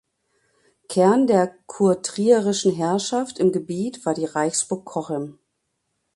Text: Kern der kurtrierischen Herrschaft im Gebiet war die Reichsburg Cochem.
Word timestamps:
Kern 0.89 1.27
der 1.27 1.53
kurtrierischen 1.67 2.71
Herrschaft 2.73 3.37
im 3.37 3.51
Gebiet 3.51 4.03
war 4.03 4.15
die 4.15 4.25
Reichsburg 4.25 4.83
Cochem. 4.83 5.37